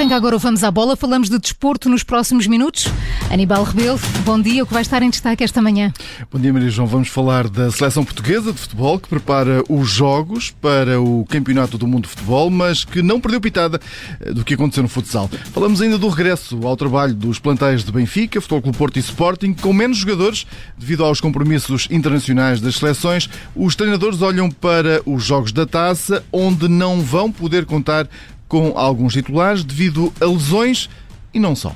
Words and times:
Arranca 0.00 0.16
agora 0.16 0.34
o 0.34 0.38
Vamos 0.38 0.64
à 0.64 0.70
Bola. 0.70 0.96
Falamos 0.96 1.28
de 1.28 1.38
desporto 1.38 1.86
nos 1.90 2.02
próximos 2.02 2.46
minutos. 2.46 2.86
Aníbal 3.30 3.62
Rebelo, 3.62 4.00
bom 4.24 4.40
dia. 4.40 4.62
O 4.62 4.66
que 4.66 4.72
vai 4.72 4.80
estar 4.80 5.02
em 5.02 5.10
destaque 5.10 5.44
esta 5.44 5.60
manhã? 5.60 5.92
Bom 6.32 6.40
dia, 6.40 6.50
Maria 6.50 6.70
João. 6.70 6.88
Vamos 6.88 7.08
falar 7.08 7.46
da 7.46 7.70
seleção 7.70 8.02
portuguesa 8.02 8.50
de 8.50 8.58
futebol 8.58 8.98
que 8.98 9.10
prepara 9.10 9.62
os 9.68 9.90
jogos 9.90 10.52
para 10.52 10.98
o 10.98 11.26
Campeonato 11.26 11.76
do 11.76 11.86
Mundo 11.86 12.04
de 12.04 12.08
Futebol, 12.08 12.48
mas 12.48 12.82
que 12.82 13.02
não 13.02 13.20
perdeu 13.20 13.42
pitada 13.42 13.78
eh, 14.22 14.32
do 14.32 14.42
que 14.42 14.54
aconteceu 14.54 14.82
no 14.82 14.88
futsal. 14.88 15.28
Falamos 15.52 15.82
ainda 15.82 15.98
do 15.98 16.08
regresso 16.08 16.58
ao 16.66 16.78
trabalho 16.78 17.12
dos 17.12 17.38
plantéis 17.38 17.84
de 17.84 17.92
Benfica, 17.92 18.40
Futebol 18.40 18.62
Clube 18.62 18.78
Porto 18.78 18.96
e 18.96 19.00
Sporting, 19.00 19.52
com 19.52 19.70
menos 19.70 19.98
jogadores 19.98 20.46
devido 20.78 21.04
aos 21.04 21.20
compromissos 21.20 21.86
internacionais 21.90 22.58
das 22.58 22.76
seleções. 22.76 23.28
Os 23.54 23.76
treinadores 23.76 24.22
olham 24.22 24.50
para 24.50 25.02
os 25.04 25.22
jogos 25.22 25.52
da 25.52 25.66
taça, 25.66 26.24
onde 26.32 26.68
não 26.68 27.02
vão 27.02 27.30
poder 27.30 27.66
contar 27.66 28.08
com 28.50 28.72
alguns 28.76 29.12
titulares 29.12 29.62
devido 29.62 30.12
a 30.20 30.24
lesões 30.26 30.90
e 31.32 31.38
não 31.38 31.54
só. 31.54 31.72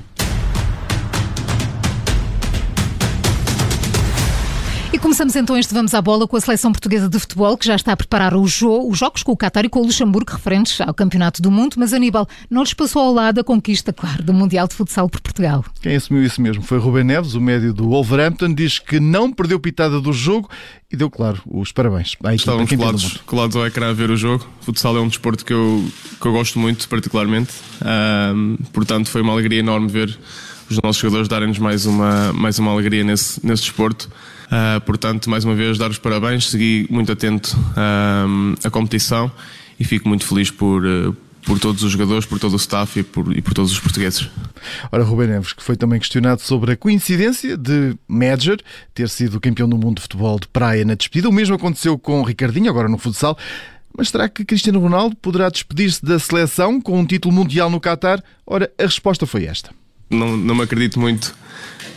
Começamos 5.15 5.35
então 5.37 5.57
este 5.57 5.73
Vamos 5.73 5.93
à 5.93 6.01
Bola 6.01 6.27
com 6.27 6.35
a 6.35 6.41
seleção 6.41 6.73
portuguesa 6.73 7.07
de 7.07 7.17
futebol, 7.17 7.55
que 7.55 7.65
já 7.65 7.73
está 7.73 7.93
a 7.93 7.95
preparar 7.95 8.35
o 8.35 8.45
jogo, 8.45 8.91
os 8.91 8.97
jogos 8.97 9.23
com 9.23 9.31
o 9.31 9.37
Qatar 9.37 9.63
e 9.63 9.69
com 9.69 9.79
o 9.79 9.85
Luxemburgo 9.85 10.33
referentes 10.33 10.81
ao 10.81 10.93
Campeonato 10.93 11.41
do 11.41 11.49
Mundo. 11.49 11.75
Mas 11.77 11.93
Aníbal, 11.93 12.27
não 12.49 12.63
lhes 12.63 12.73
passou 12.73 13.01
ao 13.01 13.13
lado 13.13 13.39
a 13.39 13.43
conquista, 13.43 13.93
claro, 13.93 14.21
do 14.21 14.33
Mundial 14.33 14.67
de 14.67 14.75
Futsal 14.75 15.07
por 15.07 15.21
Portugal. 15.21 15.63
Quem 15.81 15.95
assumiu 15.95 16.21
isso 16.21 16.41
mesmo 16.41 16.61
foi 16.63 16.79
Rubem 16.79 17.05
Neves, 17.05 17.33
o 17.33 17.39
médio 17.39 17.73
do 17.73 17.87
Wolverhampton, 17.87 18.53
diz 18.53 18.77
que 18.77 18.99
não 18.99 19.31
perdeu 19.31 19.57
pitada 19.57 20.01
do 20.01 20.11
jogo 20.11 20.49
e 20.91 20.97
deu, 20.97 21.09
claro, 21.09 21.41
os 21.45 21.71
parabéns 21.71 22.17
à 22.21 22.35
Estávamos 22.35 22.69
colados, 22.69 23.17
colados 23.25 23.55
ao 23.55 23.65
ecrã 23.65 23.91
a 23.91 23.93
ver 23.93 24.09
o 24.09 24.17
jogo. 24.17 24.45
O 24.61 24.65
futsal 24.65 24.97
é 24.97 24.99
um 24.99 25.07
desporto 25.07 25.45
que 25.45 25.53
eu, 25.53 25.85
que 26.19 26.27
eu 26.27 26.33
gosto 26.33 26.59
muito, 26.59 26.89
particularmente. 26.89 27.53
Um, 28.35 28.57
portanto, 28.73 29.09
foi 29.09 29.21
uma 29.21 29.31
alegria 29.31 29.59
enorme 29.59 29.87
ver 29.87 30.19
os 30.69 30.77
nossos 30.81 31.01
jogadores 31.01 31.29
darem-nos 31.29 31.57
mais 31.57 31.85
uma, 31.85 32.33
mais 32.33 32.59
uma 32.59 32.71
alegria 32.71 33.05
nesse, 33.05 33.39
nesse 33.45 33.63
desporto. 33.63 34.09
Uh, 34.45 34.79
portanto, 34.81 35.29
mais 35.29 35.43
uma 35.43 35.55
vez, 35.55 35.77
dar 35.77 35.89
os 35.89 35.97
parabéns. 35.97 36.49
Segui 36.49 36.87
muito 36.89 37.11
atento 37.11 37.55
uh, 37.57 38.55
à 38.63 38.69
competição 38.69 39.31
e 39.79 39.83
fico 39.83 40.07
muito 40.07 40.25
feliz 40.25 40.51
por, 40.51 40.85
uh, 40.85 41.15
por 41.43 41.59
todos 41.59 41.83
os 41.83 41.91
jogadores, 41.91 42.25
por 42.25 42.39
todo 42.39 42.53
o 42.53 42.57
staff 42.57 42.99
e 42.99 43.03
por, 43.03 43.35
e 43.35 43.41
por 43.41 43.53
todos 43.53 43.71
os 43.71 43.79
portugueses. 43.79 44.29
Ora, 44.91 45.03
Rubem 45.03 45.27
Neves, 45.27 45.53
que 45.53 45.63
foi 45.63 45.75
também 45.75 45.99
questionado 45.99 46.41
sobre 46.41 46.73
a 46.73 46.77
coincidência 46.77 47.57
de 47.57 47.95
Major 48.07 48.57
ter 48.93 49.09
sido 49.09 49.39
campeão 49.39 49.67
do 49.67 49.77
mundo 49.77 49.97
de 49.97 50.03
futebol 50.03 50.39
de 50.39 50.47
praia 50.47 50.85
na 50.85 50.95
despedida. 50.95 51.29
O 51.29 51.33
mesmo 51.33 51.55
aconteceu 51.55 51.97
com 51.97 52.21
Ricardinho, 52.23 52.69
agora 52.69 52.87
no 52.87 52.97
futsal. 52.97 53.37
Mas 53.97 54.09
será 54.09 54.27
que 54.27 54.43
Cristiano 54.43 54.79
Ronaldo 54.79 55.15
poderá 55.15 55.49
despedir-se 55.49 56.03
da 56.03 56.19
seleção 56.19 56.81
com 56.81 56.99
um 56.99 57.05
título 57.05 57.33
mundial 57.33 57.69
no 57.69 57.79
Qatar? 57.79 58.21
Ora, 58.45 58.69
a 58.77 58.83
resposta 58.83 59.25
foi 59.25 59.45
esta. 59.45 59.71
Não, 60.09 60.37
não 60.37 60.55
me 60.55 60.63
acredito 60.63 60.99
muito 60.99 61.35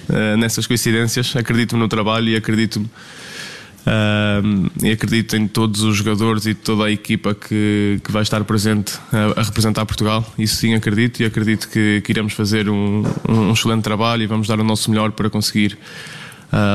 uh, 0.08 0.36
nessas 0.36 0.66
coincidências. 0.66 1.34
Acredito 1.36 1.76
no 1.76 1.88
trabalho 1.88 2.28
e 2.28 2.36
acredito 2.36 2.76
uh, 2.76 4.70
e 4.82 4.90
acredito 4.90 5.36
em 5.36 5.46
todos 5.46 5.82
os 5.82 5.96
jogadores 5.96 6.46
e 6.46 6.54
toda 6.54 6.84
a 6.84 6.90
equipa 6.90 7.34
que, 7.34 8.00
que 8.02 8.10
vai 8.10 8.22
estar 8.22 8.42
presente 8.44 8.98
a, 9.12 9.40
a 9.40 9.42
representar 9.42 9.84
Portugal. 9.84 10.24
Isso 10.38 10.56
sim 10.56 10.74
acredito 10.74 11.20
e 11.20 11.24
acredito 11.24 11.68
que, 11.68 12.00
que 12.02 12.12
iremos 12.12 12.32
fazer 12.32 12.68
um, 12.68 13.04
um, 13.28 13.52
excelente 13.52 13.82
trabalho 13.82 14.22
e 14.22 14.26
vamos 14.26 14.48
dar 14.48 14.58
o 14.58 14.64
nosso 14.64 14.90
melhor 14.90 15.12
para 15.12 15.28
conseguir 15.28 15.78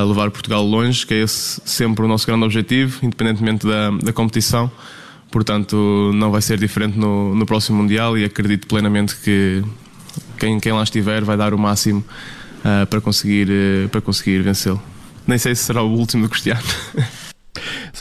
levar 0.08 0.30
Portugal 0.30 0.64
longe, 0.64 1.04
que 1.04 1.16
é 1.16 1.24
esse 1.24 1.60
sempre 1.66 2.06
o 2.06 2.08
nosso 2.08 2.28
grande 2.28 2.46
objetivo, 2.46 3.00
independentemente 3.02 3.66
da, 3.66 3.90
da 3.90 4.14
competição. 4.14 4.72
Portanto, 5.32 6.12
não 6.14 6.30
vai 6.30 6.44
ser 6.44 6.60
diferente 6.60 6.96
no, 6.96 7.34
no 7.34 7.44
próximo 7.44 7.80
Mundial 7.82 8.16
e 8.16 8.24
acredito 8.24 8.68
plenamente 8.68 9.16
que 9.16 9.64
quem, 10.44 10.60
quem 10.60 10.74
lá 10.74 10.84
estiver 10.84 11.24
vai 11.24 11.38
dar 11.38 11.54
o 11.54 11.58
máximo 11.58 12.04
uh, 12.60 12.86
para 12.88 13.00
conseguir, 13.00 13.48
uh, 13.50 13.88
para 13.88 14.02
conseguir 14.02 14.42
vencê-lo. 14.42 14.82
Nem 15.26 15.38
sei 15.38 15.56
se 15.56 15.64
será 15.64 15.82
o 15.82 15.90
último 15.90 16.24
do 16.24 16.30
Cristiano. 16.30 16.62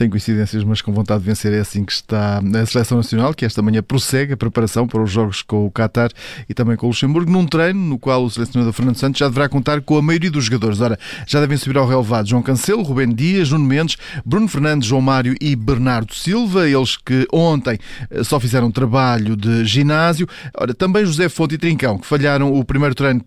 sem 0.02 0.10
coincidências, 0.10 0.64
mas 0.64 0.82
com 0.82 0.92
vontade 0.92 1.20
de 1.20 1.26
vencer. 1.26 1.52
É 1.52 1.60
assim 1.60 1.84
que 1.84 1.92
está 1.92 2.38
a 2.38 2.66
Seleção 2.66 2.96
Nacional, 2.96 3.32
que 3.32 3.44
esta 3.44 3.62
manhã 3.62 3.82
prossegue 3.82 4.32
a 4.32 4.36
preparação 4.36 4.86
para 4.86 5.00
os 5.00 5.10
jogos 5.10 5.42
com 5.42 5.64
o 5.64 5.70
Qatar 5.70 6.10
e 6.48 6.54
também 6.54 6.76
com 6.76 6.86
o 6.86 6.88
Luxemburgo, 6.88 7.30
num 7.30 7.46
treino 7.46 7.78
no 7.78 7.98
qual 7.98 8.24
o 8.24 8.30
selecionador 8.30 8.72
Fernando 8.72 8.96
Santos 8.96 9.20
já 9.20 9.28
deverá 9.28 9.48
contar 9.48 9.80
com 9.80 9.96
a 9.96 10.02
maioria 10.02 10.30
dos 10.30 10.46
jogadores. 10.46 10.80
Ora, 10.80 10.98
já 11.26 11.40
devem 11.40 11.56
subir 11.56 11.78
ao 11.78 11.86
relevado 11.86 12.28
João 12.28 12.42
Cancelo, 12.42 12.82
Rubén 12.82 13.14
Dias, 13.14 13.50
Nuno 13.50 13.64
Mendes, 13.64 13.96
Bruno 14.24 14.48
Fernandes, 14.48 14.88
João 14.88 15.00
Mário 15.00 15.36
e 15.40 15.54
Bernardo 15.54 16.14
Silva, 16.14 16.69
eles 16.69 16.96
que 16.96 17.26
ontem 17.32 17.78
eh, 18.10 18.24
só 18.24 18.40
fizeram 18.40 18.72
trabalho 18.72 19.36
de 19.36 19.64
ginásio. 19.64 20.26
Ora, 20.58 20.74
também 20.74 21.06
José 21.06 21.28
Fonte 21.28 21.54
e 21.54 21.58
Trincão, 21.58 21.98
que 21.98 22.06
falharam 22.06 22.52
o 22.52 22.64
primeiro 22.64 22.94
treino 22.94 23.24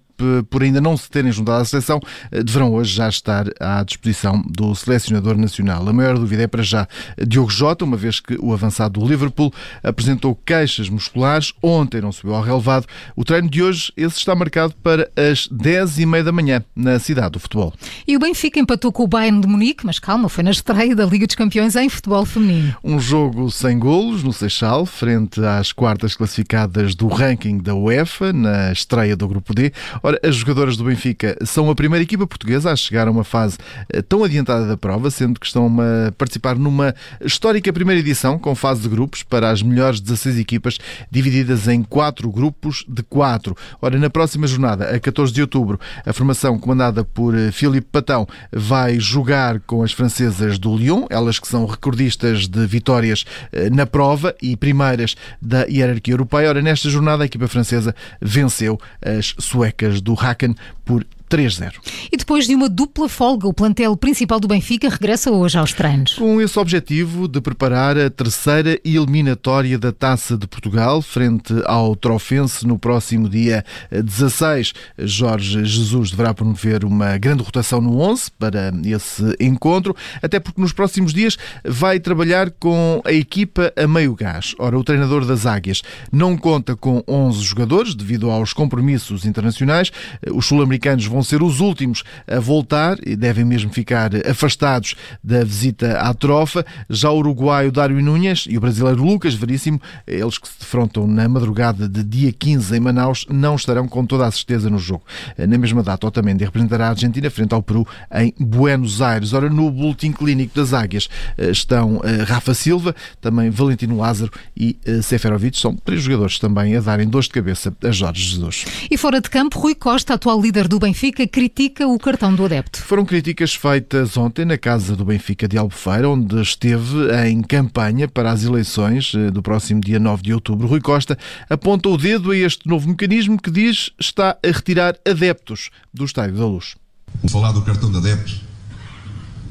por 0.49 0.63
ainda 0.63 0.81
não 0.81 0.95
se 0.97 1.09
terem 1.09 1.31
juntado 1.31 1.61
à 1.61 1.65
seleção, 1.65 1.99
eh, 2.31 2.43
deverão 2.43 2.73
hoje 2.73 2.95
já 2.95 3.09
estar 3.09 3.45
à 3.59 3.83
disposição 3.83 4.41
do 4.47 4.73
selecionador 4.75 5.37
nacional. 5.37 5.87
A 5.87 5.93
maior 5.93 6.17
dúvida 6.17 6.43
é 6.43 6.47
para 6.47 6.63
já 6.63 6.87
Diogo 7.27 7.51
Jota, 7.51 7.85
uma 7.85 7.97
vez 7.97 8.19
que 8.19 8.37
o 8.39 8.53
avançado 8.53 8.99
do 8.99 9.07
Liverpool 9.07 9.53
apresentou 9.83 10.35
queixas 10.45 10.89
musculares, 10.89 11.53
ontem 11.61 12.01
não 12.01 12.11
subiu 12.11 12.35
ao 12.35 12.41
relevado. 12.41 12.85
O 13.15 13.23
treino 13.23 13.49
de 13.49 13.61
hoje, 13.61 13.91
esse 13.97 14.17
está 14.17 14.35
marcado 14.35 14.73
para 14.81 15.09
as 15.15 15.47
10 15.47 15.99
e 15.99 16.05
meia 16.05 16.23
da 16.23 16.31
manhã, 16.31 16.63
na 16.75 16.99
cidade 16.99 17.31
do 17.31 17.39
futebol. 17.39 17.73
E 18.07 18.15
o 18.15 18.19
Benfica 18.19 18.59
empatou 18.59 18.91
com 18.91 19.03
o 19.03 19.07
Bayern 19.07 19.41
de 19.41 19.47
Munique, 19.47 19.85
mas 19.85 19.99
calma, 19.99 20.29
foi 20.29 20.43
na 20.43 20.51
estreia 20.51 20.95
da 20.95 21.05
Liga 21.05 21.25
dos 21.25 21.35
Campeões 21.35 21.75
em 21.75 21.89
futebol 21.89 22.25
feminino. 22.25 22.75
Um 22.83 22.99
jogo 22.99 23.49
sem 23.51 23.77
golos 23.77 24.23
no 24.23 24.33
Seixal, 24.33 24.85
frente 24.85 25.43
às 25.43 25.71
quartas 25.71 26.15
classificadas 26.15 26.95
do 26.95 27.07
ranking 27.07 27.57
da 27.57 27.75
UEFA, 27.75 28.31
na 28.33 28.71
estreia 28.71 29.15
do 29.15 29.27
Grupo 29.27 29.53
D. 29.53 29.71
Ora, 30.05 30.19
as 30.23 30.35
jogadoras 30.35 30.77
do 30.77 30.83
Benfica 30.83 31.35
são 31.43 31.67
a 31.67 31.73
primeira 31.73 32.03
equipa 32.03 32.27
portuguesa 32.27 32.71
a 32.71 32.75
chegar 32.75 33.07
a 33.07 33.11
uma 33.11 33.23
fase 33.23 33.57
eh, 33.89 34.03
tão 34.03 34.23
adiantada 34.23 34.67
da 34.67 34.77
prova, 34.77 35.09
sendo 35.09 35.39
que 35.39 35.47
estão 35.47 35.66
a 35.81 36.11
participar 36.11 36.55
numa 36.55 36.93
histórica 37.19 37.73
primeira 37.73 37.99
edição 37.99 38.38
com 38.38 38.53
fase 38.53 38.81
de 38.81 38.88
grupos 38.88 39.23
para 39.23 39.49
as 39.49 39.63
melhores 39.63 39.99
16 39.99 40.38
equipas, 40.38 40.77
divididas 41.09 41.67
em 41.67 41.81
quatro 41.81 42.31
grupos 42.31 42.85
de 42.88 43.01
quatro. 43.01 43.57
Ora, 43.81 43.97
na 43.97 44.07
próxima 44.07 44.45
jornada, 44.45 44.95
a 44.95 44.99
14 44.99 45.33
de 45.33 45.41
outubro, 45.41 45.79
a 46.05 46.13
formação 46.13 46.59
comandada 46.59 47.03
por 47.03 47.33
Filipe 47.51 47.87
eh, 47.87 47.89
Patão 47.91 48.27
vai 48.53 48.99
jogar 48.99 49.59
com 49.61 49.81
as 49.81 49.91
francesas 49.91 50.59
do 50.59 50.77
Lyon, 50.77 51.07
elas 51.09 51.39
que 51.39 51.47
são 51.47 51.66
recordistas 51.66 52.47
de 52.47 52.63
vitórias 52.67 53.25
eh, 53.51 53.72
na 53.72 53.87
prova 53.87 54.35
e 54.39 54.55
primeiras 54.55 55.16
da 55.41 55.66
hierarquia 55.66 56.13
europeia. 56.13 56.49
Ora, 56.49 56.61
nesta 56.61 56.91
jornada, 56.91 57.23
a 57.23 57.25
equipa 57.25 57.47
francesa 57.47 57.95
venceu 58.22 58.79
as 59.03 59.33
suecas 59.39 59.94
do 60.01 60.16
Haken 60.16 60.56
por 60.83 61.06
3-0. 61.29 61.73
E 62.11 62.17
depois 62.17 62.45
de 62.47 62.55
uma 62.55 62.69
dupla 62.69 63.09
folga, 63.09 63.47
o 63.47 63.53
plantel 63.53 63.95
principal 63.97 64.39
do 64.39 64.47
Benfica 64.47 64.89
regressa 64.89 65.31
hoje 65.31 65.57
aos 65.57 65.73
treinos. 65.73 66.13
Com 66.15 66.41
esse 66.41 66.57
objetivo 66.59 67.27
de 67.27 67.41
preparar 67.41 67.97
a 67.97 68.09
terceira 68.09 68.79
eliminatória 68.83 69.77
da 69.77 69.91
Taça 69.91 70.37
de 70.37 70.47
Portugal, 70.47 71.01
frente 71.01 71.53
ao 71.65 71.95
Trofense 71.95 72.65
no 72.65 72.77
próximo 72.77 73.29
dia 73.29 73.63
16. 73.91 74.73
Jorge 74.99 75.65
Jesus 75.65 76.11
deverá 76.11 76.33
promover 76.33 76.83
uma 76.85 77.17
grande 77.17 77.43
rotação 77.43 77.81
no 77.81 77.99
11 77.99 78.31
para 78.37 78.71
esse 78.85 79.35
encontro, 79.39 79.95
até 80.21 80.39
porque 80.39 80.61
nos 80.61 80.73
próximos 80.73 81.13
dias 81.13 81.37
vai 81.63 81.99
trabalhar 81.99 82.51
com 82.51 83.01
a 83.03 83.11
equipa 83.11 83.73
a 83.75 83.87
meio 83.87 84.15
gás. 84.15 84.55
Ora, 84.59 84.77
o 84.77 84.83
treinador 84.83 85.25
das 85.25 85.45
Águias 85.45 85.81
não 86.11 86.37
conta 86.37 86.75
com 86.75 87.03
11 87.07 87.41
jogadores 87.41 87.95
devido 87.95 88.29
aos 88.29 88.53
compromissos 88.53 89.25
internacionais. 89.25 89.91
Os 90.31 90.45
sul-americanos 90.45 91.05
vão 91.05 91.14
ser 91.23 91.41
os 91.41 91.59
últimos 91.59 92.03
a 92.27 92.39
voltar 92.39 92.97
e 93.05 93.16
devem 93.16 93.45
mesmo 93.45 93.72
ficar 93.72 94.11
afastados 94.28 94.95
da 95.23 95.43
visita 95.43 95.99
à 95.99 96.13
trofa. 96.13 96.66
Já 96.90 97.09
o 97.09 97.17
uruguaio 97.17 97.72
Dário 97.72 98.01
Núñez 98.01 98.45
e 98.49 98.57
o 98.57 98.61
brasileiro 98.61 99.03
Lucas 99.03 99.34
Veríssimo, 99.34 99.81
eles 100.07 100.37
que 100.37 100.47
se 100.47 100.59
defrontam 100.59 101.07
na 101.07 101.28
madrugada 101.28 101.87
de 101.87 102.03
dia 102.03 102.31
15 102.31 102.75
em 102.75 102.79
Manaus, 102.79 103.25
não 103.29 103.55
estarão 103.55 103.87
com 103.87 104.05
toda 104.05 104.25
a 104.25 104.31
certeza 104.31 104.69
no 104.69 104.79
jogo. 104.79 105.03
Na 105.37 105.57
mesma 105.57 105.84
data, 105.84 106.07
Otamendi 106.07 106.43
representará 106.43 106.87
a 106.87 106.90
Argentina 106.90 107.29
frente 107.29 107.53
ao 107.53 107.61
Peru 107.61 107.87
em 108.13 108.34
Buenos 108.40 109.01
Aires. 109.01 109.34
Ora, 109.34 109.49
no 109.49 109.69
boletim 109.72 110.11
clínico 110.11 110.55
das 110.55 110.73
Águias 110.73 111.09
eh, 111.37 111.51
estão 111.51 112.01
eh, 112.03 112.23
Rafa 112.23 112.53
Silva, 112.53 112.95
também 113.22 113.49
Valentino 113.49 113.97
Lázaro 113.97 114.31
e 114.55 114.78
eh, 114.85 115.01
Seferovic. 115.01 115.57
São 115.57 115.75
três 115.75 116.01
jogadores 116.01 116.40
também 116.40 116.75
a 116.75 116.81
darem 116.81 117.07
dor 117.07 117.23
de 117.23 117.29
cabeça 117.29 117.75
a 117.84 117.91
Jorge 117.91 118.23
Jesus. 118.23 118.66
E 118.90 118.97
fora 118.97 119.22
de 119.22 119.29
campo, 119.29 119.59
Rui 119.59 119.75
Costa, 119.75 120.13
atual 120.13 120.41
líder 120.41 120.67
do 120.67 120.79
Benfica, 120.79 121.04
Benfica 121.05 121.28
critica 121.28 121.87
o 121.87 121.99
cartão 121.99 122.34
do 122.34 122.46
adepto. 122.46 122.81
Foram 122.81 123.05
críticas 123.05 123.53
feitas 123.53 124.17
ontem 124.17 124.43
na 124.43 124.57
casa 124.57 124.96
do 124.96 125.05
Benfica 125.05 125.47
de 125.47 125.55
Albufeira, 125.55 126.09
onde 126.09 126.41
esteve 126.41 126.96
em 127.28 127.43
campanha 127.43 128.07
para 128.07 128.31
as 128.31 128.43
eleições 128.43 129.13
eh, 129.13 129.29
do 129.29 129.43
próximo 129.43 129.79
dia 129.79 129.99
9 129.99 130.23
de 130.23 130.34
outubro. 130.34 130.66
Rui 130.67 130.81
Costa 130.81 131.16
aponta 131.47 131.90
o 131.90 131.96
dedo 131.96 132.31
a 132.31 132.35
este 132.35 132.67
novo 132.67 132.90
mecanismo 132.90 133.40
que 133.40 133.52
diz 133.52 133.91
está 133.99 134.35
a 134.43 134.47
retirar 134.47 134.96
adeptos 135.07 135.69
do 135.93 136.05
Estádio 136.05 136.37
da 136.37 136.47
Luz. 136.47 136.73
Vou 137.22 137.29
falar 137.29 137.52
do 137.52 137.61
cartão 137.61 137.91
de 137.91 137.97
adeptos, 137.97 138.41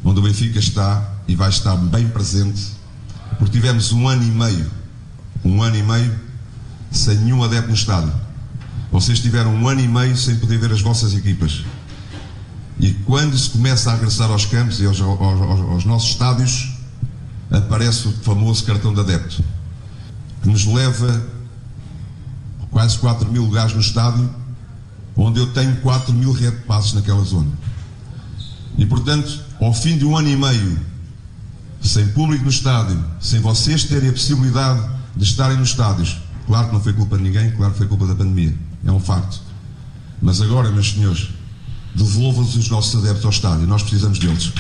onde 0.04 0.18
o 0.18 0.24
Benfica 0.24 0.58
está 0.58 1.08
e 1.28 1.36
vai 1.36 1.50
estar 1.50 1.76
bem 1.76 2.08
presente, 2.08 2.72
porque 3.38 3.52
tivemos 3.52 3.92
um 3.92 4.08
ano 4.08 4.24
e 4.24 4.30
meio, 4.32 4.70
um 5.44 5.62
ano 5.62 5.76
e 5.76 5.82
meio, 5.84 6.18
sem 6.90 7.16
nenhum 7.18 7.44
adepto 7.44 7.68
no 7.68 7.74
estádio. 7.74 8.12
Vocês 8.94 9.18
tiveram 9.18 9.52
um 9.52 9.66
ano 9.66 9.80
e 9.80 9.88
meio 9.88 10.16
sem 10.16 10.36
poder 10.36 10.56
ver 10.56 10.70
as 10.70 10.80
vossas 10.80 11.14
equipas. 11.14 11.64
E 12.78 12.92
quando 12.92 13.36
se 13.36 13.50
começa 13.50 13.90
a 13.90 13.94
regressar 13.94 14.30
aos 14.30 14.46
campos 14.46 14.78
e 14.78 14.86
aos, 14.86 15.00
aos, 15.00 15.20
aos 15.40 15.84
nossos 15.84 16.10
estádios, 16.10 16.78
aparece 17.50 18.06
o 18.06 18.12
famoso 18.12 18.62
cartão 18.62 18.94
de 18.94 19.00
adepto, 19.00 19.42
que 20.40 20.48
nos 20.48 20.64
leva 20.64 21.26
quase 22.70 22.96
4 23.00 23.28
mil 23.32 23.42
lugares 23.42 23.74
no 23.74 23.80
estádio, 23.80 24.32
onde 25.16 25.40
eu 25.40 25.52
tenho 25.52 25.74
4 25.80 26.14
mil 26.14 26.30
repasses 26.30 26.92
naquela 26.92 27.24
zona. 27.24 27.50
E 28.78 28.86
portanto, 28.86 29.40
ao 29.60 29.74
fim 29.74 29.98
de 29.98 30.04
um 30.04 30.16
ano 30.16 30.28
e 30.28 30.36
meio, 30.36 30.78
sem 31.82 32.06
público 32.10 32.44
no 32.44 32.50
estádio, 32.50 33.04
sem 33.20 33.40
vocês 33.40 33.82
terem 33.82 34.10
a 34.10 34.12
possibilidade 34.12 34.88
de 35.16 35.24
estarem 35.24 35.56
nos 35.56 35.70
estádios, 35.70 36.16
claro 36.46 36.68
que 36.68 36.74
não 36.74 36.80
foi 36.80 36.92
culpa 36.92 37.16
de 37.16 37.24
ninguém, 37.24 37.50
claro 37.56 37.72
que 37.72 37.78
foi 37.78 37.88
culpa 37.88 38.06
da 38.06 38.14
pandemia, 38.14 38.56
é 38.84 38.92
um 38.92 39.00
facto. 39.00 39.40
Mas 40.20 40.40
agora, 40.40 40.70
meus 40.70 40.92
senhores, 40.92 41.28
devolvam-nos 41.94 42.56
os 42.56 42.68
nossos 42.68 43.02
adeptos 43.02 43.24
ao 43.24 43.30
estádio, 43.30 43.66
nós 43.66 43.82
precisamos 43.82 44.18
deles. 44.18 44.52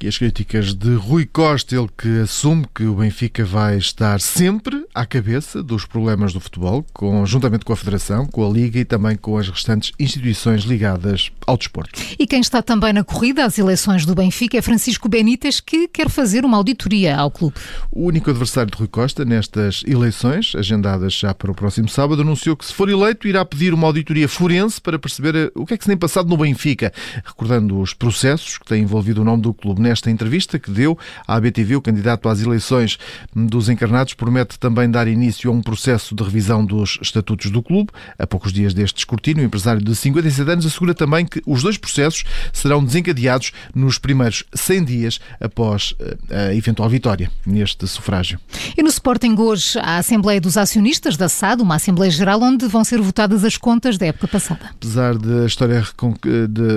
E 0.00 0.08
as 0.08 0.18
críticas 0.18 0.74
de 0.74 0.94
Rui 0.96 1.24
Costa, 1.24 1.74
ele 1.74 1.88
que 1.96 2.20
assume 2.20 2.66
que 2.74 2.84
o 2.84 2.96
Benfica 2.96 3.42
vai 3.42 3.78
estar 3.78 4.20
sempre 4.20 4.84
à 4.94 5.06
cabeça 5.06 5.62
dos 5.62 5.86
problemas 5.86 6.32
do 6.32 6.40
futebol, 6.40 6.84
conjuntamente 6.92 7.64
com 7.64 7.72
a 7.72 7.76
Federação, 7.76 8.26
com 8.26 8.46
a 8.46 8.50
Liga 8.50 8.78
e 8.78 8.84
também 8.84 9.16
com 9.16 9.38
as 9.38 9.48
restantes 9.48 9.92
instituições 9.98 10.64
ligadas 10.64 11.30
ao 11.46 11.56
desporto. 11.56 11.98
E 12.18 12.26
quem 12.26 12.40
está 12.40 12.60
também 12.60 12.92
na 12.92 13.02
corrida 13.02 13.44
às 13.44 13.56
eleições 13.58 14.04
do 14.04 14.14
Benfica 14.14 14.58
é 14.58 14.62
Francisco 14.62 15.08
Benítez, 15.08 15.60
que 15.60 15.88
quer 15.88 16.10
fazer 16.10 16.44
uma 16.44 16.58
auditoria 16.58 17.16
ao 17.16 17.30
clube. 17.30 17.56
O 17.90 18.06
único 18.06 18.28
adversário 18.28 18.70
de 18.70 18.76
Rui 18.76 18.88
Costa 18.88 19.24
nestas 19.24 19.82
eleições, 19.86 20.52
agendadas 20.54 21.14
já 21.14 21.32
para 21.32 21.50
o 21.50 21.54
próximo 21.54 21.88
sábado, 21.88 22.20
anunciou 22.20 22.56
que 22.56 22.66
se 22.66 22.74
for 22.74 22.90
eleito 22.90 23.26
irá 23.26 23.44
pedir 23.44 23.72
uma 23.72 23.86
auditoria 23.86 24.28
forense 24.28 24.80
para 24.80 24.98
perceber 24.98 25.50
o 25.54 25.64
que 25.64 25.74
é 25.74 25.76
que 25.78 25.84
se 25.84 25.88
tem 25.88 25.96
passado 25.96 26.28
no 26.28 26.36
Benfica, 26.36 26.92
recordando 27.24 27.80
os 27.80 27.94
processos 27.94 28.58
que 28.58 28.66
têm 28.66 28.82
envolvido 28.82 29.22
o 29.22 29.24
nome 29.24 29.42
do 29.42 29.54
clube 29.54 29.80
nesta 29.84 30.10
entrevista 30.10 30.58
que 30.58 30.70
deu 30.70 30.98
à 31.28 31.38
BTV, 31.38 31.76
o 31.76 31.82
candidato 31.82 32.28
às 32.28 32.40
eleições 32.40 32.98
dos 33.34 33.68
encarnados 33.68 34.14
promete 34.14 34.58
também 34.58 34.90
dar 34.90 35.06
início 35.06 35.50
a 35.50 35.54
um 35.54 35.60
processo 35.60 36.14
de 36.14 36.22
revisão 36.22 36.64
dos 36.64 36.98
estatutos 37.02 37.50
do 37.50 37.62
clube. 37.62 37.90
A 38.18 38.26
poucos 38.26 38.52
dias 38.52 38.72
deste 38.72 38.98
escrutínio, 38.98 39.42
o 39.42 39.46
empresário 39.46 39.82
de 39.82 39.94
57 39.94 40.50
anos 40.50 40.66
assegura 40.66 40.94
também 40.94 41.26
que 41.26 41.42
os 41.46 41.62
dois 41.62 41.76
processos 41.76 42.24
serão 42.52 42.82
desencadeados 42.82 43.52
nos 43.74 43.98
primeiros 43.98 44.44
100 44.54 44.84
dias 44.84 45.20
após 45.38 45.94
eh, 46.30 46.48
a 46.48 46.54
eventual 46.54 46.88
vitória 46.88 47.30
neste 47.44 47.86
sufrágio. 47.86 48.40
E 48.76 48.82
no 48.82 48.88
Sporting 48.88 49.34
hoje, 49.38 49.78
a 49.78 49.98
Assembleia 49.98 50.40
dos 50.40 50.56
Acionistas 50.56 51.16
da 51.16 51.28
SAD, 51.28 51.62
uma 51.62 51.74
Assembleia 51.74 52.10
Geral 52.10 52.40
onde 52.40 52.66
vão 52.66 52.84
ser 52.84 53.00
votadas 53.00 53.44
as 53.44 53.58
contas 53.58 53.98
da 53.98 54.06
época 54.06 54.28
passada. 54.28 54.70
Apesar 54.70 55.18
da, 55.18 55.44
história, 55.44 55.82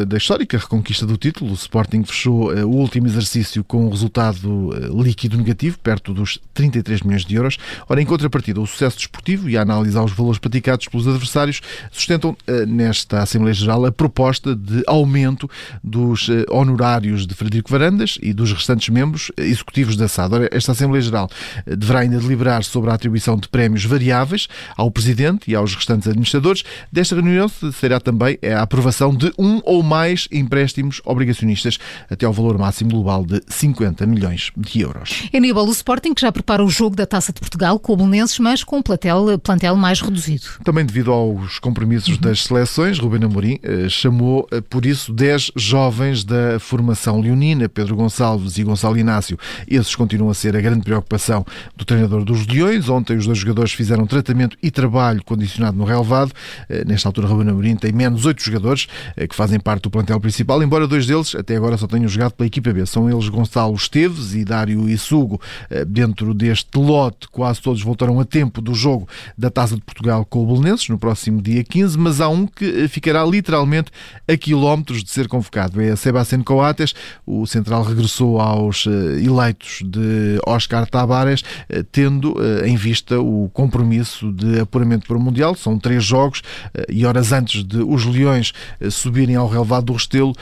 da 0.05 0.17
histórica 0.17 0.57
reconquista 0.57 1.05
do 1.05 1.15
título, 1.15 1.51
o 1.51 1.53
Sporting 1.53 2.03
fechou 2.03 2.53
eh, 2.53 2.65
o 2.65 2.69
último 2.69 2.96
exercício 3.05 3.63
com 3.63 3.85
um 3.85 3.89
resultado 3.89 4.73
eh, 4.73 5.03
líquido 5.03 5.37
negativo, 5.37 5.77
perto 5.79 6.13
dos 6.13 6.39
33 6.53 7.01
milhões 7.01 7.25
de 7.25 7.35
euros. 7.35 7.57
Ora, 7.87 8.01
em 8.01 8.05
contrapartida, 8.05 8.59
o 8.59 8.65
sucesso 8.65 8.97
desportivo 8.97 9.49
e 9.49 9.57
a 9.57 9.61
análise 9.61 9.97
aos 9.97 10.11
valores 10.11 10.39
praticados 10.39 10.87
pelos 10.87 11.07
adversários 11.07 11.61
sustentam 11.91 12.35
eh, 12.47 12.65
nesta 12.65 13.21
Assembleia 13.21 13.53
Geral 13.53 13.85
a 13.85 13.91
proposta 13.91 14.55
de 14.55 14.83
aumento 14.87 15.49
dos 15.83 16.29
eh, 16.29 16.45
honorários 16.49 17.27
de 17.27 17.35
Frederico 17.35 17.69
Varandas 17.69 18.17
e 18.21 18.33
dos 18.33 18.51
restantes 18.51 18.89
membros 18.89 19.31
executivos 19.37 19.95
da 19.95 20.07
SAD. 20.07 20.33
Ora, 20.33 20.49
esta 20.51 20.71
Assembleia 20.71 21.01
Geral 21.01 21.29
deverá 21.65 21.99
ainda 21.99 22.19
deliberar 22.19 22.63
sobre 22.63 22.89
a 22.89 22.93
atribuição 22.93 23.37
de 23.37 23.47
prémios 23.47 23.85
variáveis 23.85 24.47
ao 24.75 24.89
Presidente 24.89 25.51
e 25.51 25.55
aos 25.55 25.75
restantes 25.75 26.07
administradores. 26.07 26.63
Desta 26.91 27.15
reunião 27.15 27.47
será 27.73 27.99
também 27.99 28.37
a 28.55 28.61
aprovação 28.61 29.13
de 29.13 29.31
um 29.37 29.61
ou 29.63 29.83
mais 29.83 30.27
empréstimos 30.31 31.01
obrigacionistas 31.05 31.77
até 32.09 32.25
ao 32.25 32.33
valor 32.33 32.57
máximo 32.57 32.86
global 32.87 33.25
de 33.25 33.41
50 33.47 34.05
milhões 34.05 34.51
de 34.55 34.81
euros. 34.81 35.29
Aníbal, 35.33 35.67
o 35.67 35.71
Sporting 35.71 36.13
que 36.13 36.21
já 36.21 36.31
prepara 36.31 36.63
o 36.63 36.69
jogo 36.69 36.95
da 36.95 37.05
Taça 37.05 37.31
de 37.31 37.39
Portugal 37.39 37.79
com 37.79 37.93
o 37.93 37.97
Belenenses, 37.97 38.39
mas 38.39 38.63
com 38.63 38.77
um 38.77 38.81
plantel, 38.81 39.37
plantel 39.39 39.75
mais 39.75 40.01
reduzido. 40.01 40.45
Também 40.63 40.85
devido 40.85 41.11
aos 41.11 41.59
compromissos 41.59 42.15
uhum. 42.15 42.21
das 42.21 42.43
seleções, 42.43 42.99
Ruben 42.99 43.23
Amorim 43.23 43.59
eh, 43.63 43.89
chamou 43.89 44.47
eh, 44.51 44.61
por 44.61 44.85
isso 44.85 45.13
10 45.13 45.51
jovens 45.55 46.23
da 46.23 46.59
formação 46.59 47.19
leonina, 47.19 47.69
Pedro 47.69 47.95
Gonçalves 47.95 48.57
e 48.57 48.63
Gonçalo 48.63 48.97
Inácio. 48.97 49.37
Esses 49.67 49.95
continuam 49.95 50.31
a 50.31 50.33
ser 50.33 50.55
a 50.55 50.61
grande 50.61 50.83
preocupação 50.83 51.45
do 51.75 51.85
treinador 51.85 52.23
dos 52.23 52.45
Leões. 52.47 52.89
Ontem 52.89 53.17
os 53.17 53.25
dois 53.25 53.37
jogadores 53.37 53.73
fizeram 53.73 54.05
tratamento 54.05 54.57
e 54.61 54.71
trabalho 54.71 55.23
condicionado 55.23 55.77
no 55.77 55.83
relevado. 55.83 56.31
Eh, 56.69 56.83
nesta 56.85 57.09
altura, 57.09 57.27
Ruben 57.27 57.49
Amorim 57.49 57.75
tem 57.75 57.91
menos 57.91 58.25
8 58.25 58.41
jogadores 58.41 58.87
que 59.29 59.35
fazem 59.35 59.59
parte 59.59 59.83
do 59.83 59.89
plantel 59.89 60.19
principal, 60.19 60.61
embora 60.61 60.87
dois 60.87 61.05
deles 61.05 61.35
até 61.35 61.55
agora 61.55 61.77
só 61.77 61.87
tenham 61.87 62.07
jogado 62.07 62.33
pela 62.33 62.47
equipa 62.47 62.69
São 62.85 63.09
eles 63.09 63.29
Gonçalo 63.29 63.75
Esteves 63.75 64.33
e 64.33 64.43
Dário 64.43 64.87
Issugo. 64.89 65.39
Eh, 65.69 65.85
dentro 65.85 66.33
deste 66.33 66.77
lote, 66.77 67.27
quase 67.29 67.61
todos 67.61 67.81
voltaram 67.81 68.19
a 68.19 68.25
tempo 68.25 68.61
do 68.61 68.73
jogo 68.73 69.07
da 69.37 69.49
Taça 69.49 69.75
de 69.75 69.81
Portugal 69.81 70.25
com 70.25 70.43
o 70.43 70.45
Belenenses 70.45 70.89
no 70.89 70.97
próximo 70.97 71.41
dia 71.41 71.63
15, 71.63 71.97
mas 71.97 72.21
há 72.21 72.29
um 72.29 72.45
que 72.45 72.83
eh, 72.83 72.87
ficará 72.87 73.23
literalmente 73.25 73.91
a 74.27 74.35
quilómetros 74.37 75.03
de 75.03 75.09
ser 75.09 75.27
convocado. 75.27 75.81
É 75.81 75.95
Sebastián 75.95 76.43
Coates. 76.43 76.93
O 77.25 77.45
central 77.45 77.83
regressou 77.83 78.39
aos 78.39 78.85
eh, 78.87 79.23
eleitos 79.23 79.81
de 79.83 80.39
Oscar 80.45 80.87
Tabares, 80.87 81.43
tendo 81.91 82.35
em 82.65 82.75
vista 82.75 83.19
o 83.19 83.49
compromisso 83.53 84.31
de 84.31 84.59
apuramento 84.59 85.07
para 85.07 85.17
o 85.17 85.19
Mundial. 85.19 85.55
São 85.55 85.77
três 85.77 86.03
jogos 86.03 86.41
e 86.89 87.05
horas 87.05 87.31
antes 87.31 87.63
de 87.63 87.77
os 87.77 88.05
Leões 88.05 88.53
subirem 88.89 89.35
ao 89.35 89.47
relevado 89.47 89.85
do 89.85 89.93
Restelo, 89.93 90.33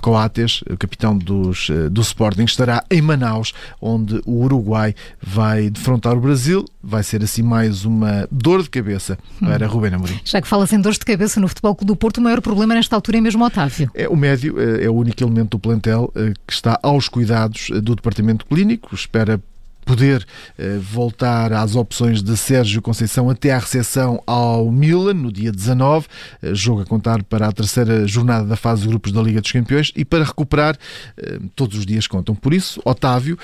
Coates, 0.00 0.62
capitão 0.78 1.13
dos, 1.16 1.68
eh, 1.70 1.88
do 1.88 2.00
Sporting 2.00 2.44
estará 2.44 2.84
em 2.90 3.00
Manaus, 3.00 3.52
onde 3.80 4.20
o 4.26 4.42
Uruguai 4.44 4.94
vai 5.22 5.70
defrontar 5.70 6.16
o 6.16 6.20
Brasil. 6.20 6.64
Vai 6.82 7.02
ser 7.02 7.22
assim 7.22 7.42
mais 7.42 7.84
uma 7.84 8.28
dor 8.30 8.62
de 8.62 8.70
cabeça 8.70 9.18
para 9.40 9.66
hum. 9.66 9.70
Rubén 9.70 9.94
Amorim. 9.94 10.20
Já 10.24 10.40
que 10.40 10.48
fala 10.48 10.66
em 10.70 10.80
dores 10.80 10.98
de 10.98 11.04
cabeça 11.04 11.40
no 11.40 11.48
Futebol 11.48 11.74
Clube 11.74 11.88
do 11.88 11.96
Porto, 11.96 12.18
o 12.18 12.20
maior 12.22 12.40
problema 12.40 12.74
nesta 12.74 12.96
altura 12.96 13.18
é 13.18 13.20
mesmo 13.20 13.44
Otávio. 13.44 13.90
É, 13.94 14.08
o 14.08 14.16
médio 14.16 14.60
eh, 14.60 14.84
é 14.84 14.90
o 14.90 14.94
único 14.94 15.22
elemento 15.22 15.52
do 15.52 15.58
plantel 15.58 16.12
eh, 16.14 16.32
que 16.46 16.52
está 16.52 16.78
aos 16.82 17.08
cuidados 17.08 17.70
do 17.82 17.94
departamento 17.94 18.46
clínico. 18.46 18.94
Espera 18.94 19.40
poder 19.84 20.26
eh, 20.58 20.78
voltar 20.80 21.52
às 21.52 21.76
opções 21.76 22.22
de 22.22 22.36
Sérgio 22.36 22.80
Conceição 22.82 23.28
até 23.30 23.52
à 23.52 23.58
recepção 23.58 24.22
ao 24.26 24.70
Milan 24.70 25.14
no 25.14 25.30
dia 25.30 25.52
19, 25.52 26.06
eh, 26.42 26.54
jogo 26.54 26.82
a 26.82 26.86
contar 26.86 27.22
para 27.22 27.46
a 27.48 27.52
terceira 27.52 28.06
jornada 28.06 28.46
da 28.46 28.56
fase 28.56 28.82
de 28.82 28.88
grupos 28.88 29.12
da 29.12 29.22
Liga 29.22 29.40
dos 29.40 29.52
Campeões 29.52 29.92
e 29.94 30.04
para 30.04 30.24
recuperar 30.24 30.76
eh, 31.16 31.38
todos 31.54 31.78
os 31.78 31.86
dias 31.86 32.06
contam. 32.06 32.34
Por 32.34 32.54
isso, 32.54 32.80
Otávio 32.84 33.38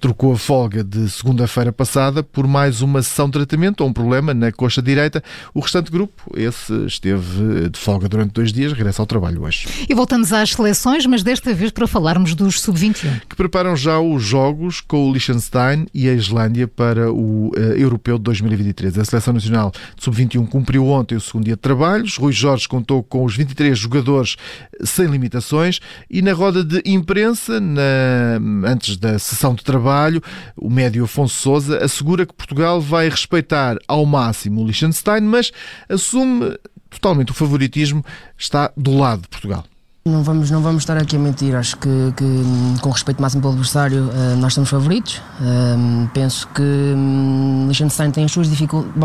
trocou 0.00 0.32
a 0.32 0.36
folga 0.36 0.82
de 0.82 1.08
segunda-feira 1.08 1.72
passada 1.72 2.22
por 2.22 2.46
mais 2.46 2.80
uma 2.80 3.02
sessão 3.02 3.26
de 3.26 3.32
tratamento 3.32 3.82
ou 3.82 3.88
um 3.88 3.92
problema 3.92 4.32
na 4.32 4.50
coxa 4.50 4.80
direita. 4.80 5.22
O 5.52 5.60
restante 5.60 5.90
grupo, 5.90 6.32
esse 6.36 6.72
esteve 6.86 7.68
de 7.68 7.78
folga 7.78 8.08
durante 8.08 8.32
dois 8.32 8.52
dias, 8.52 8.72
regressa 8.72 9.02
ao 9.02 9.06
trabalho 9.06 9.42
hoje. 9.42 9.66
E 9.88 9.94
voltamos 9.94 10.32
às 10.32 10.50
seleções, 10.50 11.06
mas 11.06 11.22
desta 11.22 11.52
vez 11.52 11.70
para 11.70 11.86
falarmos 11.86 12.34
dos 12.34 12.60
sub-21. 12.60 13.20
Que 13.28 13.36
preparam 13.36 13.76
já 13.76 13.98
os 13.98 14.22
jogos 14.22 14.80
com 14.80 15.08
o 15.08 15.12
Liechtenstein 15.12 15.81
e 15.92 16.08
a 16.08 16.12
Islândia 16.12 16.66
para 16.66 17.12
o 17.12 17.48
uh, 17.48 17.58
Europeu 17.76 18.18
de 18.18 18.24
2023. 18.24 18.98
A 18.98 19.04
Seleção 19.04 19.34
Nacional 19.34 19.72
de 19.96 20.04
Sub-21 20.04 20.48
cumpriu 20.48 20.86
ontem 20.86 21.14
o 21.14 21.20
segundo 21.20 21.44
dia 21.44 21.54
de 21.54 21.60
trabalhos. 21.60 22.16
Rui 22.16 22.32
Jorge 22.32 22.68
contou 22.68 23.02
com 23.02 23.24
os 23.24 23.36
23 23.36 23.78
jogadores 23.78 24.36
sem 24.84 25.06
limitações 25.06 25.80
e 26.10 26.22
na 26.22 26.32
roda 26.32 26.64
de 26.64 26.82
imprensa, 26.84 27.60
na, 27.60 28.40
antes 28.64 28.96
da 28.96 29.18
sessão 29.18 29.54
de 29.54 29.64
trabalho, 29.64 30.22
o 30.56 30.70
médio 30.70 31.04
Afonso 31.04 31.34
Souza 31.36 31.78
assegura 31.84 32.26
que 32.26 32.34
Portugal 32.34 32.80
vai 32.80 33.08
respeitar 33.08 33.76
ao 33.86 34.04
máximo 34.04 34.62
o 34.62 34.66
Liechtenstein, 34.66 35.22
mas 35.22 35.52
assume 35.88 36.56
totalmente 36.90 37.30
o 37.30 37.34
favoritismo 37.34 38.04
está 38.38 38.72
do 38.76 38.96
lado 38.96 39.22
de 39.22 39.28
Portugal. 39.28 39.64
Não 40.04 40.24
vamos, 40.24 40.50
não 40.50 40.60
vamos 40.60 40.82
estar 40.82 40.96
aqui 40.96 41.14
a 41.14 41.18
mentir, 41.18 41.54
acho 41.54 41.76
que, 41.76 41.88
que 42.16 42.80
com 42.80 42.90
respeito 42.90 43.22
máximo 43.22 43.40
pelo 43.40 43.52
adversário, 43.52 44.10
uh, 44.10 44.36
nós 44.36 44.50
estamos 44.50 44.68
favoritos. 44.68 45.18
Uh, 45.40 46.10
penso 46.12 46.48
que 46.48 46.60
um, 46.60 47.66
Liechtenstein 47.68 48.10
tem 48.10 48.24
as 48.24 48.32
suas 48.32 48.48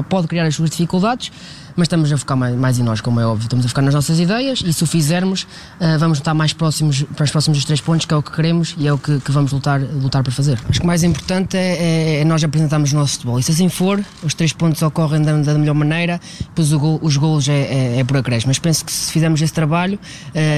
pode 0.10 0.28
criar 0.28 0.48
as 0.48 0.56
suas 0.56 0.72
dificuldades, 0.72 1.32
mas 1.78 1.86
estamos 1.86 2.12
a 2.12 2.18
focar 2.18 2.36
mais, 2.36 2.56
mais 2.56 2.80
em 2.80 2.84
nós, 2.84 3.00
como 3.00 3.20
é 3.20 3.26
óbvio. 3.26 3.44
Estamos 3.44 3.66
a 3.66 3.70
focar 3.70 3.86
nas 3.86 3.94
nossas 3.94 4.20
ideias 4.20 4.64
e 4.66 4.74
se 4.74 4.84
o 4.84 4.88
fizermos, 4.88 5.44
uh, 5.80 5.98
vamos 6.00 6.18
estar 6.18 6.34
mais 6.34 6.52
próximos, 6.52 7.06
mais 7.18 7.32
próximos 7.32 7.60
dos 7.60 7.66
três 7.66 7.80
pontos, 7.80 8.06
que 8.06 8.14
é 8.14 8.18
o 8.18 8.24
que 8.24 8.32
queremos 8.32 8.76
e 8.78 8.88
é 8.88 8.92
o 8.92 8.98
que, 8.98 9.20
que 9.20 9.32
vamos 9.32 9.52
lutar, 9.52 9.80
lutar 9.80 10.24
para 10.24 10.32
fazer. 10.32 10.60
Acho 10.68 10.80
que 10.80 10.84
o 10.84 10.88
mais 10.88 11.04
importante 11.04 11.56
é, 11.56 11.62
é, 11.62 12.22
é, 12.22 12.26
nós 12.26 12.44
apresentarmos 12.44 12.92
o 12.92 12.96
nosso 12.96 13.14
futebol 13.14 13.40
e 13.40 13.44
se 13.44 13.52
assim 13.52 13.70
for, 13.70 14.04
os 14.24 14.34
três 14.34 14.52
pontos 14.52 14.82
ocorrem 14.82 15.22
da, 15.22 15.34
da 15.38 15.54
melhor 15.54 15.76
maneira, 15.76 16.20
depois 16.40 16.74
gol, 16.74 17.00
os 17.02 17.16
golos 17.16 17.48
é, 17.48 17.54
é, 17.54 18.00
é 18.00 18.04
por 18.04 18.18
acréscimo. 18.18 18.50
Mas 18.50 18.60
penso 18.60 18.84
que 18.84 18.92
se 18.92 19.12
fizermos 19.12 19.42
esse 19.42 19.54
trabalho. 19.54 20.00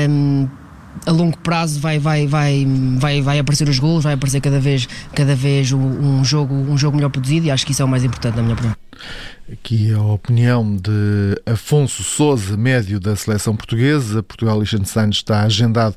Um, 0.10 0.48
a 1.06 1.12
longo 1.12 1.38
prazo 1.38 1.80
vai, 1.80 2.00
vai, 2.00 2.28
vai, 2.28 2.66
vai, 2.98 3.22
vai 3.22 3.40
aparecer 3.40 3.68
os 3.68 3.80
gols, 3.80 4.04
vai 4.04 4.14
aparecer 4.14 4.42
cada 4.42 4.60
vez, 4.60 4.88
cada 5.14 5.36
vez 5.36 5.72
um, 5.72 6.24
jogo, 6.24 6.54
um 6.54 6.78
jogo 6.78 6.98
melhor 6.98 7.10
produzido 7.10 7.48
e 7.48 7.52
acho 7.52 7.66
que 7.66 7.72
isso 7.72 7.82
é 7.82 7.86
o 7.86 7.88
mais 7.88 8.04
importante 8.04 8.36
na 8.36 8.42
minha 8.42 8.54
opinião. 8.54 8.76
Aqui 9.52 9.92
a 9.94 10.02
opinião 10.02 10.76
de 10.76 11.42
Afonso 11.46 12.04
Souza, 12.04 12.56
médio 12.56 13.00
da 13.00 13.16
seleção 13.16 13.56
portuguesa. 13.56 14.22
Portugal 14.22 14.60
Liechtenstein 14.60 15.10
está 15.10 15.42
agendado 15.44 15.96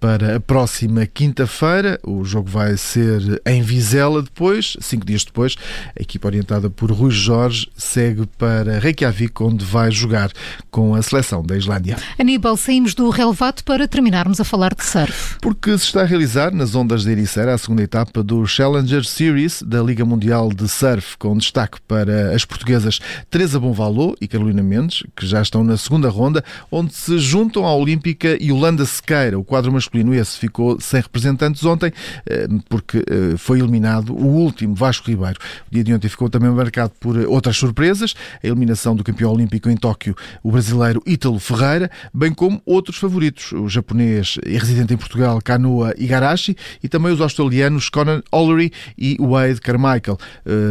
para 0.00 0.36
a 0.36 0.40
próxima 0.40 1.06
quinta-feira. 1.06 1.98
O 2.04 2.24
jogo 2.24 2.48
vai 2.48 2.76
ser 2.76 3.40
em 3.44 3.62
Vizela 3.62 4.22
depois, 4.22 4.76
cinco 4.80 5.04
dias 5.04 5.24
depois. 5.24 5.56
A 5.98 6.02
equipa 6.02 6.28
orientada 6.28 6.70
por 6.70 6.90
Rui 6.90 7.10
Jorge 7.10 7.68
segue 7.76 8.26
para 8.38 8.78
Reykjavik, 8.78 9.42
onde 9.42 9.64
vai 9.64 9.90
jogar 9.90 10.30
com 10.70 10.94
a 10.94 11.02
seleção 11.02 11.42
da 11.42 11.56
Islândia. 11.56 11.96
Aníbal, 12.18 12.56
saímos 12.56 12.94
do 12.94 13.10
relevato 13.10 13.64
para 13.64 13.88
terminarmos 13.88 14.40
a 14.40 14.44
falar 14.44 14.74
de 14.74 14.84
surf. 14.84 15.36
Porque 15.40 15.76
se 15.76 15.84
está 15.84 16.02
a 16.02 16.04
realizar 16.04 16.52
nas 16.52 16.74
ondas 16.74 17.02
de 17.02 17.10
Ericeira 17.10 17.54
a 17.54 17.58
segunda 17.58 17.82
etapa 17.82 18.22
do 18.22 18.46
Challenger 18.46 19.04
Series 19.04 19.62
da 19.62 19.82
Liga 19.82 20.04
Mundial 20.04 20.50
de 20.50 20.68
Surf, 20.68 21.16
com 21.18 21.36
destaque 21.36 21.78
para 21.86 22.34
as 22.34 22.44
portuguesas 22.44 23.00
Teresa 23.30 23.58
Bonvalô 23.58 24.16
e 24.20 24.28
Carolina 24.28 24.62
Mendes, 24.62 25.02
que 25.16 25.26
já 25.26 25.42
estão 25.42 25.64
na 25.64 25.76
segunda 25.76 26.08
ronda, 26.08 26.44
onde 26.70 26.94
se 26.94 27.18
juntam 27.18 27.66
à 27.66 27.74
Olímpica 27.74 28.38
Yolanda 28.40 28.86
Sequeira, 28.86 29.38
o 29.38 29.44
quadro 29.44 29.72
masculino 29.72 29.87
masculino 29.88 30.14
esse 30.14 30.38
ficou 30.38 30.78
sem 30.80 31.00
representantes 31.00 31.64
ontem, 31.64 31.92
eh, 32.26 32.46
porque 32.68 32.98
eh, 32.98 33.36
foi 33.36 33.58
eliminado 33.58 34.14
o 34.14 34.26
último 34.26 34.74
Vasco 34.74 35.08
Ribeiro. 35.08 35.38
O 35.70 35.74
dia 35.74 35.82
de 35.82 35.94
ontem 35.94 36.08
ficou 36.08 36.28
também 36.28 36.50
marcado 36.50 36.92
por 37.00 37.18
eh, 37.18 37.26
outras 37.26 37.56
surpresas, 37.56 38.14
a 38.42 38.46
eliminação 38.46 38.94
do 38.94 39.02
campeão 39.02 39.32
olímpico 39.32 39.70
em 39.70 39.76
Tóquio, 39.76 40.14
o 40.42 40.52
brasileiro 40.52 41.02
Ítalo 41.06 41.38
Ferreira, 41.38 41.90
bem 42.12 42.32
como 42.32 42.60
outros 42.66 42.98
favoritos, 42.98 43.52
o 43.52 43.68
japonês 43.68 44.36
e 44.44 44.58
residente 44.58 44.92
em 44.92 44.96
Portugal, 44.96 45.40
Kanoa 45.42 45.94
Igarashi, 45.96 46.56
e 46.82 46.88
também 46.88 47.12
os 47.12 47.20
australianos 47.20 47.88
Conan 47.88 48.22
Ollery 48.30 48.72
e 48.96 49.16
Wade 49.18 49.60
Carmichael. 49.60 50.18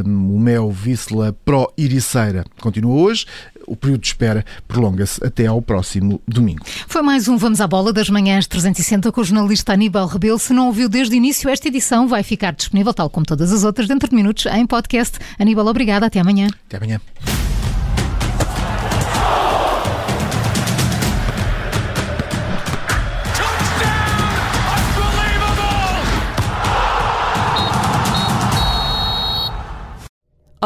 O 0.05 0.39
Mel 0.39 0.71
Visla 0.71 1.33
Pro 1.45 1.71
Iriceira 1.77 2.43
continua 2.59 2.93
hoje, 2.93 3.25
o 3.67 3.75
período 3.75 4.01
de 4.01 4.07
espera 4.07 4.45
prolonga-se 4.67 5.23
até 5.23 5.45
ao 5.45 5.61
próximo 5.61 6.19
domingo. 6.27 6.65
Foi 6.87 7.01
mais 7.01 7.27
um 7.27 7.37
Vamos 7.37 7.61
à 7.61 7.67
Bola 7.67 7.93
das 7.93 8.09
Manhãs 8.09 8.47
360 8.47 9.11
com 9.11 9.21
o 9.21 9.23
jornalista 9.23 9.73
Aníbal 9.73 10.07
Rebelo. 10.07 10.39
Se 10.39 10.53
não 10.53 10.67
ouviu 10.67 10.89
desde 10.89 11.13
o 11.13 11.17
início, 11.17 11.49
esta 11.49 11.67
edição 11.67 12.07
vai 12.07 12.23
ficar 12.23 12.53
disponível, 12.53 12.93
tal 12.93 13.09
como 13.09 13.25
todas 13.25 13.51
as 13.51 13.63
outras, 13.63 13.87
dentro 13.87 14.09
de 14.09 14.15
minutos 14.15 14.45
em 14.47 14.65
podcast. 14.65 15.19
Aníbal, 15.37 15.67
obrigada. 15.67 16.05
Até 16.05 16.19
amanhã. 16.19 16.47
Até 16.67 16.77
amanhã. 16.77 17.01